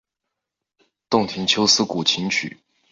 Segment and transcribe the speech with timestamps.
[1.11, 2.57] 洞庭秋思古琴曲。